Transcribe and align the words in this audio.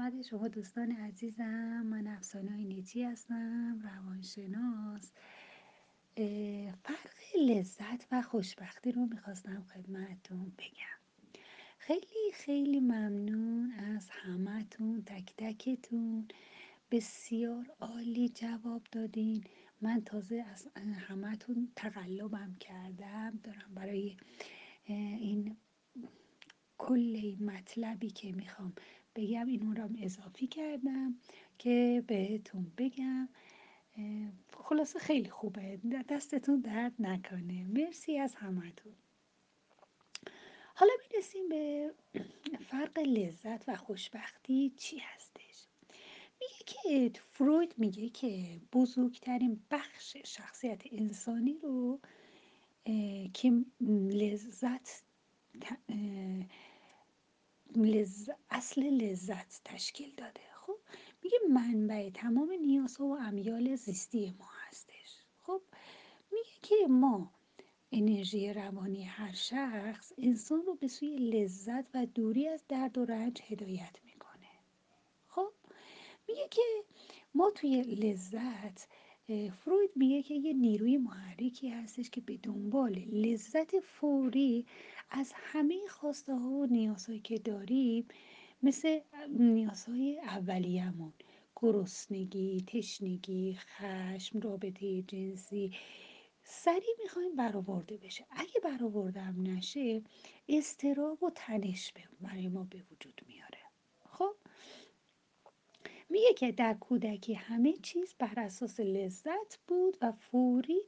خدمت 0.00 0.22
شما 0.22 0.48
دوستان 0.48 0.92
عزیزم 0.92 1.82
من 1.82 2.06
افسانه 2.06 2.56
نیتی 2.56 3.04
هستم 3.04 3.80
روانشناس. 3.82 5.12
فرق 6.82 7.14
لذت 7.48 8.06
و 8.12 8.22
خوشبختی 8.22 8.92
رو 8.92 9.06
می‌خواستم 9.06 9.62
خدمتتون 9.62 10.52
بگم. 10.58 11.00
خیلی 11.78 12.32
خیلی 12.34 12.80
ممنون 12.80 13.70
از 13.72 14.10
همتون 14.10 15.02
تک 15.02 15.34
تکتون. 15.36 16.28
بسیار 16.90 17.70
عالی 17.80 18.28
جواب 18.28 18.82
دادین. 18.92 19.44
من 19.80 20.00
تازه 20.00 20.44
از 20.52 20.68
همتون 20.76 21.72
تقلبم 21.76 22.56
کردم. 22.60 23.40
دارم 23.42 23.74
برای 23.74 24.16
این 24.84 25.56
کل 26.78 27.36
مطلبی 27.40 28.10
که 28.10 28.32
می‌خوام 28.32 28.72
بگم 29.16 29.46
این 29.46 29.76
رو 29.76 29.88
اضافی 30.02 30.46
کردم 30.46 31.18
که 31.58 32.04
بهتون 32.06 32.72
بگم. 32.78 33.28
خلاصه 34.52 34.98
خیلی 34.98 35.30
خوبه. 35.30 35.80
دستتون 36.08 36.60
درد 36.60 36.94
نکنه. 36.98 37.64
مرسی 37.64 38.18
از 38.18 38.34
همتون. 38.34 38.92
حالا 40.74 40.92
می‌رسیم 41.12 41.48
به 41.48 41.90
فرق 42.60 42.98
لذت 42.98 43.68
و 43.68 43.76
خوشبختی 43.76 44.72
چی 44.76 44.98
هستش؟ 44.98 45.66
میگه 46.40 46.64
که 47.12 47.20
فروید 47.20 47.74
میگه 47.78 48.08
که 48.08 48.60
بزرگترین 48.72 49.60
بخش 49.70 50.16
شخصیت 50.24 50.82
انسانی 50.92 51.58
رو 51.62 52.00
که 53.34 53.64
لذت 54.10 55.02
اصل 58.50 58.82
لذت 58.82 59.60
تشکیل 59.64 60.14
داده. 60.16 60.40
خب 60.54 60.76
میگه 61.22 61.38
منبع 61.50 62.10
تمام 62.10 62.52
نیازها 62.52 63.04
و 63.04 63.16
امیال 63.18 63.76
زیستی 63.76 64.34
ما 64.38 64.48
هستش. 64.68 65.16
خب 65.42 65.62
میگه 66.32 66.50
که 66.62 66.74
ما 66.88 67.30
انرژی 67.92 68.52
روانی 68.52 69.04
هر 69.04 69.32
شخص 69.32 70.12
انسان 70.18 70.62
رو 70.66 70.74
به 70.74 70.88
سوی 70.88 71.16
لذت 71.16 71.84
و 71.94 72.06
دوری 72.06 72.48
از 72.48 72.64
درد 72.68 72.98
و 72.98 73.04
رنج 73.04 73.42
هدایت 73.42 73.96
می‌کنه. 74.04 74.48
خب 75.28 75.52
میگه 76.28 76.48
که 76.50 76.62
ما 77.34 77.50
توی 77.50 77.82
لذت 77.82 78.88
فروید 79.64 79.90
میگه 79.96 80.22
که 80.22 80.34
یه 80.34 80.52
نیروی 80.52 80.96
محرکی 80.96 81.68
هستش 81.68 82.10
که 82.10 82.20
به 82.20 82.36
دنبال 82.36 82.92
لذت 82.92 83.80
فوری 83.80 84.66
از 85.10 85.32
همه 85.34 85.80
خواسته 85.88 86.34
ها 86.34 86.48
و 86.48 86.66
نیازهایی 86.66 87.20
که 87.20 87.38
داریم 87.38 88.08
مثل 88.62 89.00
نیازهای 89.28 90.20
اولیه‌مون. 90.20 91.12
گرسنگی، 91.56 92.64
تشنگی، 92.66 93.54
خشم، 93.54 94.40
رابطه 94.40 95.02
جنسی. 95.02 95.72
سریع 96.42 96.94
می‌خوایم 97.02 97.36
برآورده 97.36 97.96
بشه. 97.96 98.26
اگه 98.30 98.60
برآورده 98.64 99.30
نشه 99.30 100.02
استراب 100.48 101.22
و 101.22 101.30
تنش 101.34 101.92
برای 102.20 102.48
ما 102.48 102.64
به 102.64 102.82
وجود 102.92 103.20
میاره. 103.28 103.58
خب؟ 104.10 104.34
میگه 106.10 106.34
که 106.34 106.52
در 106.52 106.74
کودکی 106.74 107.34
همه 107.34 107.72
چیز 107.72 108.14
بر 108.18 108.34
اساس 108.36 108.80
لذت 108.80 109.58
بود 109.68 109.96
و 110.02 110.12
فوری 110.12 110.80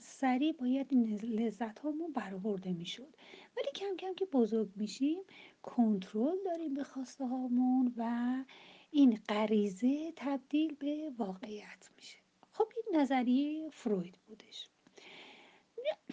سریع 0.00 0.52
باید 0.52 0.94
لذت 1.24 1.78
هامون 1.78 2.12
برآورده 2.12 2.72
می‌شد. 2.72 3.16
ولی 3.56 3.68
کم 3.74 3.96
کم 3.98 4.14
که 4.14 4.24
بزرگ 4.24 4.68
میشیم 4.76 5.18
کنترل 5.62 6.36
داریم 6.44 6.74
به 6.74 6.84
خواسته 6.84 7.26
هامون 7.26 7.94
و 7.96 8.44
این 8.90 9.18
غریزه 9.28 10.12
تبدیل 10.16 10.74
به 10.74 11.12
واقعیت 11.18 11.88
میشه. 11.96 12.18
خب 12.52 12.68
این 12.76 13.00
نظریه 13.00 13.68
فروید 13.70 14.18
بودش. 14.26 14.68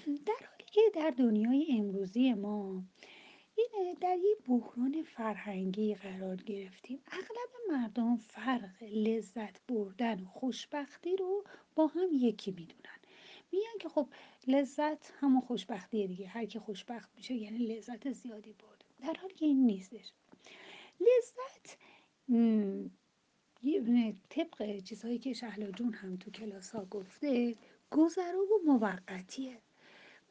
در 0.05 0.47
حالی 0.49 0.65
که 0.65 0.81
در 0.93 1.09
دنیای 1.09 1.67
امروزی 1.69 2.33
ما 2.33 2.83
این 3.57 3.95
در 4.01 4.17
یک 4.17 4.47
بحران 4.47 5.03
فرهنگی 5.03 5.95
قرار 5.95 6.35
گرفتیم 6.35 6.99
اغلب 7.11 7.49
مردم 7.71 8.17
فرق 8.17 8.83
لذت 8.83 9.67
بردن 9.67 10.21
و 10.21 10.25
خوشبختی 10.25 11.15
رو 11.15 11.43
با 11.75 11.87
هم 11.87 12.09
یکی 12.11 12.51
می‌دونن. 12.51 13.04
میگن 13.51 13.77
که 13.79 13.89
خب 13.89 14.07
لذت 14.47 15.13
همون 15.19 15.41
خوشبختیه 15.41 16.07
دیگه. 16.07 16.27
هر 16.27 16.45
کی 16.45 16.59
خوشبخت 16.59 17.09
میشه 17.15 17.33
یعنی 17.33 17.57
لذت 17.57 18.11
زیادی 18.11 18.53
برده. 18.53 18.85
در 18.99 19.19
حالی 19.21 19.33
که 19.33 19.45
این 19.45 19.65
نیستش. 19.65 20.11
لذت 20.99 21.77
طبق 24.29 24.79
چیزهایی 24.79 25.19
که 25.19 25.33
شهلا 25.33 25.71
جون 25.71 25.93
هم 25.93 26.17
تو 26.17 26.31
کلاس 26.31 26.69
ها 26.71 26.85
گفته 26.85 27.55
گذرا 27.91 28.39
و 28.39 28.65
موقتیه 28.65 29.57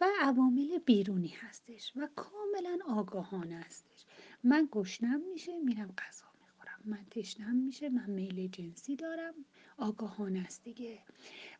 و 0.00 0.06
عوامل 0.20 0.78
بیرونی 0.78 1.28
هستش 1.28 1.92
و 1.96 2.08
کاملا 2.16 2.78
آگاهانه 2.88 3.56
هستش. 3.56 4.04
من 4.44 4.68
گشنم 4.72 5.20
میشه 5.32 5.58
میرم 5.58 5.94
غذا 5.98 6.26
می‌خورم. 6.42 6.80
من 6.84 7.06
تشنم 7.10 7.56
میشه 7.56 7.88
من 7.88 8.10
میل 8.10 8.48
جنسی 8.48 8.96
دارم. 8.96 9.34
آگاهانه 9.78 10.40
است 10.40 10.64
دیگه. 10.64 10.98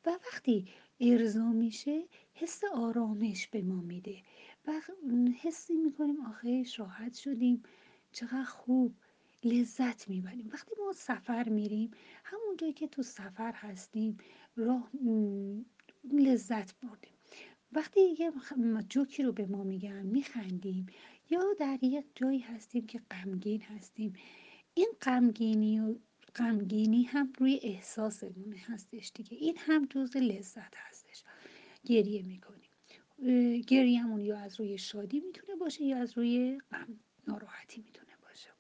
و 0.06 0.10
وقتی 0.10 0.68
ارضا 1.00 1.52
میشه 1.52 2.04
حس 2.34 2.60
آرامش 2.74 3.48
به 3.48 3.62
ما 3.62 3.80
میده. 3.80 4.22
و 4.66 4.80
حسی 5.42 5.74
می‌کنیم 5.74 6.20
آخیش 6.20 6.78
راحت 6.80 7.14
شدیم. 7.14 7.62
چقدر 8.12 8.44
خوب 8.44 8.94
لذت 9.44 10.08
می‌بریم. 10.08 10.50
وقتی 10.52 10.70
ما 10.86 10.92
سفر 10.92 11.48
میریم 11.48 11.90
همون 12.24 12.56
جایی 12.56 12.72
که 12.72 12.88
تو 12.88 13.02
سفر 13.02 13.52
هستیم 13.52 14.16
راه 14.56 14.90
لذت 16.12 16.74
بردیم. 16.80 17.12
وقتی 17.72 18.00
یه 18.18 18.32
جوکی 18.88 19.22
رو 19.22 19.32
به 19.32 19.46
ما 19.46 19.64
میگن 19.64 20.06
میخندیم 20.06 20.86
یا 21.30 21.42
در 21.58 21.78
یک 21.82 22.06
جایی 22.14 22.38
هستیم 22.38 22.86
که 22.86 23.00
غمگین 23.10 23.60
هستیم 23.60 24.12
این 24.74 24.88
غمگینی 25.02 25.80
و 25.80 25.96
غمگینی 26.36 27.02
هم 27.02 27.32
روی 27.38 27.60
احساسمون 27.62 28.52
هستش 28.52 29.12
دیگه. 29.14 29.36
این 29.36 29.56
هم 29.58 29.86
جز 29.90 30.16
لذت 30.16 30.74
هستش. 30.76 31.24
گریه 31.84 32.22
می‌کنیم 32.22 32.70
گریهمون 33.66 34.20
یا 34.20 34.38
از 34.38 34.60
روی 34.60 34.78
شادی 34.78 35.20
می‌تونه 35.20 35.56
باشه 35.56 35.84
یا 35.84 35.96
از 35.96 36.18
روی 36.18 36.58
غم. 36.70 37.00
ناراحتی 37.28 37.82
می‌تونه 37.86 38.12
باشه. 38.22 38.50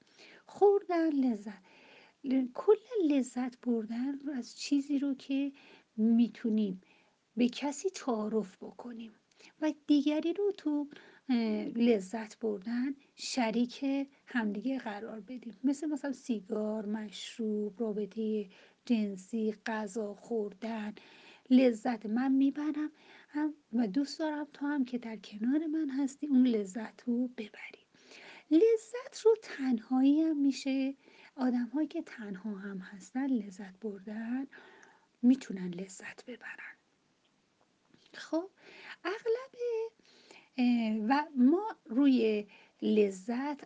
خوردن 0.46 1.10
لذت. 1.10 1.62
کل 2.54 2.76
لذت 3.08 3.60
بردن 3.60 4.28
از 4.34 4.58
چیزی 4.58 4.98
رو 4.98 5.14
که 5.14 5.52
می‌تونیم 5.96 6.82
به 7.36 7.48
کسی 7.48 7.90
تعارف 7.90 8.56
بکنیم. 8.56 9.12
و 9.60 9.72
دیگری 9.86 10.32
رو 10.32 10.52
تو 10.52 10.88
لذت 11.76 12.38
بردن 12.38 12.94
شریک 13.16 13.84
همدیگه 14.26 14.78
قرار 14.78 15.20
بدیم. 15.20 15.56
مثل 15.64 15.86
مثلا 15.86 16.12
سیگار، 16.12 16.86
مشروب، 16.86 17.80
رابطه 17.80 18.48
جنسی، 18.84 19.54
غذا 19.66 20.14
خوردن 20.14 20.94
لذت 21.50 22.06
من 22.06 22.32
می‌برم 22.32 22.90
و 23.72 23.86
دوست 23.86 24.18
دارم 24.18 24.46
تو 24.52 24.66
هم 24.66 24.84
که 24.84 24.98
در 24.98 25.16
کنار 25.16 25.66
من 25.66 25.90
هستی 25.90 26.26
اون 26.26 26.46
لذت 26.46 27.02
رو 27.06 27.28
ببری. 27.28 27.84
لذت 28.50 29.20
رو 29.24 29.36
تنهایی 29.42 30.20
هم 30.20 30.36
میشه. 30.36 30.94
آدم 31.36 31.66
هایی 31.74 31.88
که 31.88 32.02
تنها 32.02 32.54
هم 32.54 32.78
هستن 32.78 33.26
لذت 33.26 33.80
بردن 33.80 34.46
می‌تونن 35.22 35.68
لذت 35.68 36.24
ببرن. 36.26 36.76
خب 38.14 38.50
اغلب 39.04 39.54
و 41.08 41.26
ما 41.36 41.76
روی 41.84 42.46
لذت 42.82 43.60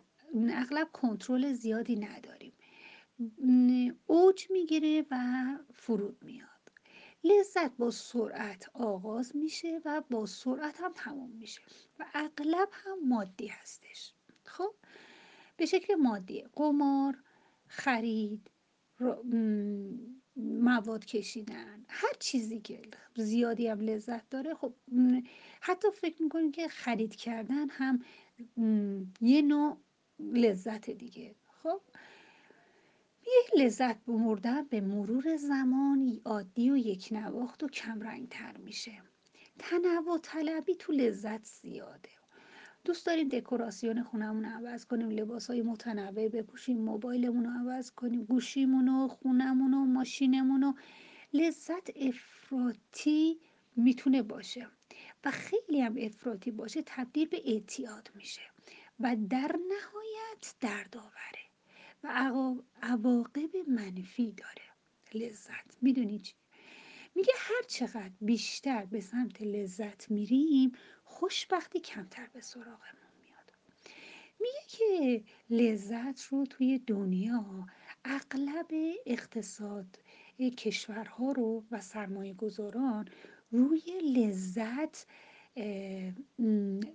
اغلب 0.49 0.89
کنترل 0.93 1.53
زیادی 1.53 1.95
نداریم. 1.95 2.53
اوج 4.07 4.51
می‌گیره 4.51 5.05
و 5.11 5.17
فرود 5.73 6.23
میاد. 6.23 6.49
لذت 7.23 7.77
با 7.77 7.91
سرعت 7.91 8.69
آغاز 8.73 9.35
میشه 9.35 9.81
و 9.85 10.01
با 10.09 10.25
سرعت 10.25 10.81
هم 10.81 10.93
تمام 10.95 11.29
میشه 11.29 11.61
و 11.99 12.05
اغلب 12.13 12.69
هم 12.71 13.07
مادی 13.07 13.47
هستش. 13.47 14.13
خب؟ 14.43 14.75
به 15.57 15.65
شکل 15.65 15.95
مادی 15.95 16.45
قمار 16.53 17.23
خرید 17.67 18.51
مواد 20.35 21.05
کشیدن 21.05 21.85
هر 21.87 22.13
چیزی 22.19 22.59
که 22.59 22.81
زیادی 23.15 23.67
هم 23.67 23.79
لذت 23.79 24.29
داره 24.29 24.53
خب 24.53 24.73
حتی 25.61 25.87
فکر 25.91 26.23
می‌کنیم 26.23 26.51
که 26.51 26.67
خرید 26.67 27.15
کردن 27.15 27.69
هم 27.69 27.99
یه 29.21 29.41
نوع 29.41 29.77
لذت 30.19 30.89
دیگه. 30.89 31.35
خب 31.63 31.81
یه 33.27 33.63
لذت 33.63 34.05
بمردن 34.05 34.63
به 34.63 34.81
مرور 34.81 35.35
زمان 35.35 36.21
عادی 36.25 36.69
و 36.71 36.77
یک 36.77 37.09
نواخت 37.11 37.63
و 37.63 37.67
کمرنگ 37.67 38.29
تر 38.29 38.57
میشه. 38.57 39.01
تنوع 39.59 40.19
طلبی 40.23 40.75
تو 40.75 40.93
لذت 40.93 41.43
زیاده. 41.45 42.09
دوست 42.85 43.05
داریم 43.05 43.27
دکوراسیون 43.27 44.03
خونمون 44.03 44.45
رو 44.45 44.49
عوض 44.49 44.85
کنیم 44.85 45.09
لباس 45.09 45.47
های 45.47 45.61
متنوع 45.61 46.27
بپوشیم 46.27 46.77
موبایلمون 46.77 47.45
رو 47.45 47.51
عوض 47.51 47.91
کنیم 47.91 48.23
گوشیمون 48.23 48.87
و 48.87 49.07
خونمون 49.07 49.73
و 49.73 49.85
ماشینمون 49.85 50.63
و 50.63 50.73
لذت 51.33 51.89
افراطی 51.95 53.39
می‌تونه 53.75 54.21
باشه 54.21 54.67
و 55.23 55.31
خیلی 55.31 55.81
هم 55.81 55.95
افراطی 55.99 56.51
باشه 56.51 56.83
تبدیل 56.85 57.27
به 57.27 57.41
اعتیاد 57.45 58.11
میشه 58.15 58.41
و 58.99 59.15
در 59.29 59.55
نهایت 59.69 60.55
دردآوره 60.59 61.45
و 62.03 62.07
عواقب 62.81 63.55
منفی 63.67 64.31
داره. 64.31 64.69
لذت. 65.13 65.77
می‌دونی 65.81 66.19
چی؟ 66.19 66.33
میگه 67.15 67.33
هر 67.37 67.63
چقدر 67.67 68.11
بیشتر 68.21 68.85
به 68.85 69.01
سمت 69.01 69.41
لذت 69.41 70.11
میریم 70.11 70.71
خوشبختی 71.09 71.79
کمتر 71.79 72.27
به 72.33 72.41
سراغمون 72.41 73.11
میاد. 73.23 73.53
میگه 74.39 74.61
که 74.67 75.23
لذت 75.49 76.23
رو 76.23 76.45
توی 76.45 76.79
دنیا 76.79 77.65
اغلب 78.05 78.67
اقتصاد 79.05 79.99
کشورها 80.57 81.31
رو 81.31 81.65
و 81.71 81.81
سرمایه 81.81 82.33
گذاران 82.33 83.09
روی 83.51 83.81
لذت 84.15 85.05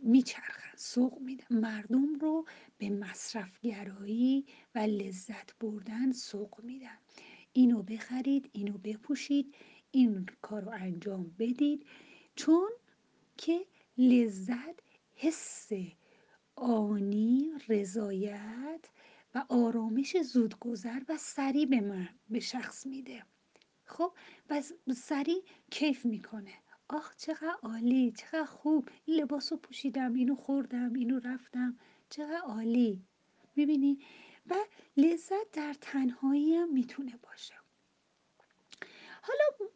میچرخن 0.02 0.76
سوق 0.76 1.18
میدن. 1.20 1.44
مردم 1.50 2.14
رو 2.14 2.46
به 2.78 2.90
مصرفگرایی 2.90 4.46
و 4.74 4.78
لذت 4.78 5.58
بردن 5.58 6.12
سوق 6.12 6.60
میدن. 6.62 6.98
اینو 7.52 7.82
بخرید 7.82 8.50
اینو 8.52 8.78
بپوشید 8.78 9.54
این 9.90 10.26
کار 10.42 10.62
رو 10.62 10.70
انجام 10.70 11.34
بدید. 11.38 11.86
چون 12.36 12.70
که 13.36 13.66
لذت 13.98 14.80
حس 15.14 15.68
آنی 16.56 17.50
رضایت 17.68 18.90
و 19.34 19.44
آرامش 19.48 20.16
زودگذر 20.16 21.00
و 21.08 21.16
سریع 21.18 21.66
به 21.66 21.80
من 21.80 22.08
به 22.30 22.40
شخص 22.40 22.86
میده. 22.86 23.22
خب 23.84 24.12
و 24.50 24.62
سریع 24.96 25.42
کیف 25.70 26.04
می‌کنه. 26.04 26.52
آخ 26.88 27.16
چقدر 27.16 27.56
عالی 27.62 28.12
چقدر 28.12 28.44
خوب. 28.44 28.88
این 29.04 29.20
لباس 29.20 29.52
رو 29.52 29.58
پوشیدم 29.58 30.14
اینو 30.14 30.34
خوردم 30.34 30.92
اینو 30.94 31.18
رفتم. 31.18 31.78
چقدر 32.10 32.40
عالی. 32.40 33.02
می‌بینی؟ 33.56 33.98
و 34.46 34.54
لذت 34.96 35.50
در 35.52 35.74
تنهایی 35.80 36.54
هم 36.54 36.72
می‌تونه 36.72 37.16
باشه. 37.22 37.54
حالا 39.26 39.70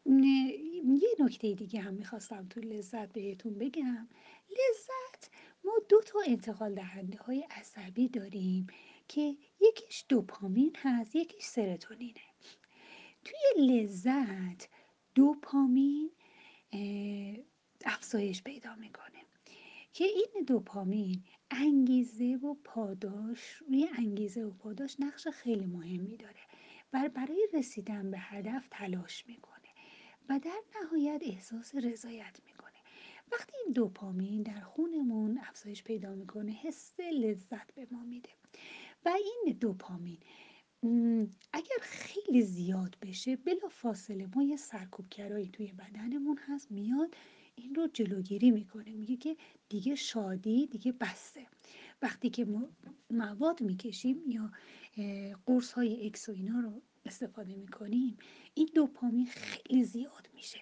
یه 0.95 1.09
نکته 1.21 1.55
دیگه 1.55 1.81
هم 1.81 1.95
می‌خواستم 1.95 2.47
تو 2.50 2.61
لذت 2.61 3.12
بهتون 3.12 3.55
بگم. 3.59 4.09
لذت 4.50 5.31
ما 5.65 5.73
دو 5.89 6.00
تا 6.00 6.19
انتقال 6.27 6.75
دهنده 6.75 7.19
های 7.19 7.47
عصبی 7.50 8.09
داریم 8.09 8.67
که 9.09 9.37
یکیش 9.61 10.05
دوپامین 10.09 10.77
هست 10.77 11.17
یکیش 11.17 11.45
سرتونینه. 11.45 12.21
توی 13.25 13.67
لذت 13.67 14.69
دوپامین 15.15 16.11
افزایش 17.85 18.43
پیدا 18.43 18.75
می‌کنه 18.75 19.19
که 19.93 20.05
این 20.05 20.44
دوپامین 20.47 21.25
انگیزه 21.51 22.39
و 22.43 22.55
پاداش 22.65 23.41
روی 23.69 23.89
انگیزه 23.99 24.43
و 24.44 24.51
پاداش 24.51 24.97
نقش 25.01 25.29
خیلی 25.29 25.67
مهمی 25.67 26.17
داره. 26.17 26.41
و 26.93 27.08
برای 27.14 27.49
رسیدن 27.55 28.11
به 28.11 28.19
هدف 28.19 28.69
تلاش 28.70 29.26
می‌کنه 29.26 29.69
و 30.29 30.38
در 30.38 30.61
نهایت 30.82 31.23
احساس 31.25 31.75
رضایت 31.75 32.40
می‌کنه. 32.46 32.73
وقتی 33.32 33.52
این 33.64 33.73
دوپامین 33.73 34.43
در 34.43 34.61
خونمون 34.61 35.38
افزایش 35.38 35.82
پیدا 35.82 36.14
می‌کنه 36.14 36.52
حس 36.52 37.00
لذت 37.00 37.75
به 37.75 37.87
ما 37.90 38.05
میده 38.05 38.29
و 39.05 39.08
این 39.08 39.55
دوپامین 39.61 40.19
اگر 41.52 41.76
خیلی 41.81 42.43
زیاد 42.43 42.96
بشه 43.02 43.37
بلا 43.37 43.69
فاصله 43.70 44.29
ما 44.34 44.43
یه 44.43 44.56
سرکوبگرایی 44.56 45.49
توی 45.49 45.73
بدنمون 45.73 46.38
هست 46.49 46.73
میاد 46.73 47.14
این 47.55 47.75
رو 47.75 47.87
جلوگیری 47.87 48.50
می‌کنه 48.50 48.93
میگه 48.93 49.17
که 49.17 49.37
دیگه 49.69 49.94
شادی 49.94 50.67
دیگه 50.67 50.93
بسته. 50.93 51.46
وقتی 52.03 52.31
که 52.31 52.47
مواد 53.11 53.62
می‌کشیم 53.62 54.23
یا 54.27 54.53
قرص 55.47 55.73
های 55.73 56.06
اکس 56.06 56.29
و 56.29 56.33
اینا 56.33 56.61
رو 56.61 56.83
استفاده 57.05 57.56
می‌کنیم 57.56 58.17
این 58.55 58.69
دوپامین 58.75 59.27
خیلی 59.27 59.85
زیاد 59.85 60.29
میشه. 60.35 60.59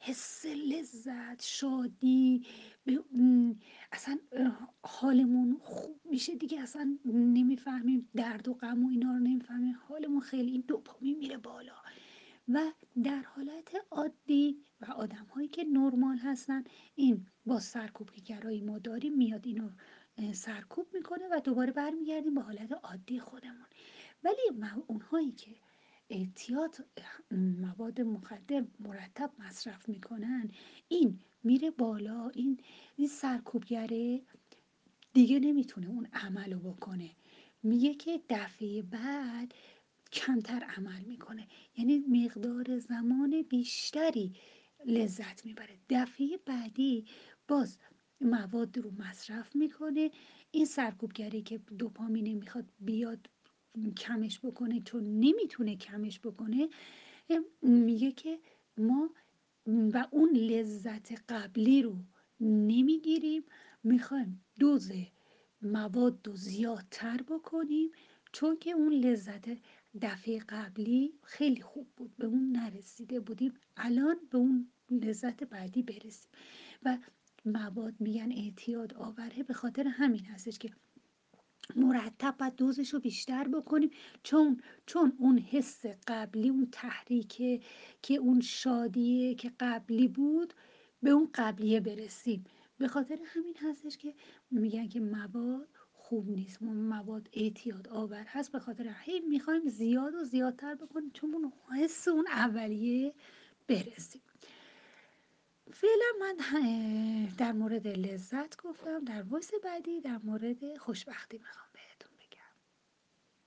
حس 0.00 0.46
لذت 0.46 1.42
شادی 1.42 2.46
اصلا 3.92 4.18
حالمون 4.82 5.56
خوب 5.60 6.00
میشه 6.04 6.34
دیگه 6.34 6.60
اصلا 6.60 6.98
نمی‌فهمیم 7.04 8.08
درد 8.16 8.48
و 8.48 8.54
غم 8.54 8.84
و 8.84 8.88
اینا 8.90 9.12
رو 9.12 9.18
نمی‌فهمیم. 9.18 9.74
حالمون 9.88 10.20
خیلی 10.20 10.50
این 10.50 10.64
دوپامین 10.68 11.18
میره 11.18 11.36
بالا. 11.36 11.72
و 12.48 12.60
در 13.02 13.22
حالت 13.22 13.74
عادی 13.90 14.58
و 14.80 14.84
آدم 14.92 15.26
هایی 15.34 15.48
که 15.48 15.64
نرمال 15.64 16.16
هستن 16.18 16.64
این 16.94 17.26
با 17.46 17.60
سرکوب 17.60 18.10
که 18.10 18.20
گرایی 18.20 18.60
ما 18.60 18.78
داریم 18.78 19.16
میاد 19.16 19.46
اینو 19.46 19.70
سرکوب 20.32 20.86
می‌کنه 20.94 21.28
و 21.30 21.40
دوباره 21.44 21.72
برمیگردیم 21.72 22.34
به 22.34 22.40
حالت 22.40 22.72
عادی 22.72 23.20
خودمون. 23.20 23.66
ولی 24.24 24.66
اونهایی 24.86 25.32
که 25.32 25.50
اعتیاد 26.10 26.76
مواد 27.30 28.00
مخدر 28.00 28.64
مرتب 28.80 29.30
مصرف 29.38 29.88
می‌کنن 29.88 30.50
این 30.88 31.20
میره 31.44 31.70
بالا 31.70 32.28
این 32.28 32.60
این 32.96 33.08
سرکوبگره 33.08 34.22
دیگه 35.12 35.38
نمی‌تونه 35.38 35.88
اون 35.88 36.08
عمل 36.12 36.52
رو 36.52 36.58
بکنه. 36.58 37.10
میگه 37.62 37.94
که 37.94 38.20
دفعه 38.28 38.82
بعد 38.82 39.54
کمتر 40.12 40.64
عمل 40.76 41.00
می‌کنه. 41.02 41.48
یعنی 41.76 41.98
مقدار 41.98 42.78
زمان 42.78 43.42
بیشتری 43.42 44.32
لذت 44.86 45.46
می‌بره. 45.46 45.78
دفعه 45.90 46.38
بعدی 46.46 47.04
باز 47.48 47.78
مواد 48.24 48.78
رو 48.78 48.90
مصرف 48.98 49.56
می‌کنه. 49.56 50.10
این 50.50 50.64
سرکوبگری 50.64 51.42
که 51.42 51.58
دوپامینه 51.58 52.34
می‌خواد 52.34 52.72
بیاد 52.80 53.30
کمش 53.96 54.40
بکنه 54.40 54.80
چون 54.80 55.04
نمی‌تونه 55.04 55.76
کمش 55.76 56.20
بکنه 56.20 56.68
میگه 57.62 58.12
که 58.12 58.38
ما 58.78 59.10
و 59.66 60.06
اون 60.10 60.30
لذت 60.36 61.12
قبلی 61.28 61.82
رو 61.82 61.96
نمی‌گیریم 62.40 63.44
می‌خوایم 63.82 64.44
دوز 64.58 64.92
مواد 65.62 66.26
رو 66.26 66.36
زیادتر 66.36 67.22
بکنیم 67.22 67.90
چون 68.32 68.56
که 68.56 68.70
اون 68.70 68.92
لذت 68.92 69.48
دفعه 70.02 70.38
قبلی 70.48 71.14
خیلی 71.22 71.62
خوب 71.62 71.88
بود 71.96 72.16
به 72.16 72.26
اون 72.26 72.52
نرسیده 72.52 73.20
بودیم 73.20 73.52
الان 73.76 74.16
به 74.30 74.38
اون 74.38 74.72
لذت 74.90 75.44
بعدی 75.44 75.82
برسیم. 75.82 76.30
و 76.82 76.98
مواد 77.44 77.94
میگن 78.00 78.32
اعتیاد 78.32 78.94
آوره 78.94 79.42
به 79.42 79.54
خاطر 79.54 79.88
همین 79.88 80.24
هستش 80.24 80.58
که 80.58 80.70
مرتب 81.76 82.34
باید 82.38 82.56
دوزش 82.56 82.94
رو 82.94 83.00
بیشتر 83.00 83.48
بکنیم. 83.48 83.90
چون 84.22 84.60
چون 84.86 85.12
اون 85.18 85.38
حس 85.38 85.86
قبلی 86.06 86.48
اون 86.48 86.68
تحریکه 86.72 87.60
که 88.02 88.14
اون 88.14 88.40
شادیه 88.40 89.34
که 89.34 89.52
قبلی 89.60 90.08
بود 90.08 90.54
به 91.02 91.10
اون 91.10 91.30
قبلیه 91.34 91.80
برسیم. 91.80 92.44
به 92.78 92.88
خاطر 92.88 93.18
همین 93.24 93.56
هستش 93.60 93.98
که 93.98 94.14
میگن 94.50 94.88
که 94.88 95.00
مواد 95.00 95.68
خوب 95.92 96.30
نیست. 96.30 96.62
مواد 96.62 97.28
اعتیاد 97.32 97.88
آور 97.88 98.24
هست. 98.28 98.52
به 98.52 98.58
خاطر 98.58 98.94
هی 99.04 99.20
می‌خوایم 99.20 99.68
زیاد 99.68 100.14
و 100.14 100.24
زیادتر 100.24 100.74
بکنیم 100.74 101.10
چون 101.10 101.34
اون 101.34 101.52
حس 101.82 102.08
اون 102.08 102.26
اولیه 102.28 103.14
برسیم. 103.68 104.22
فعلا 105.72 106.06
من 106.20 106.36
در 107.38 107.52
مورد 107.52 107.86
لذت 107.86 108.62
گفتم 108.62 109.04
در 109.04 109.22
وایس 109.22 109.50
بعدی 109.64 110.00
در 110.00 110.18
مورد 110.24 110.78
خوشبختی 110.78 111.38
می‌خوام. 111.38 111.63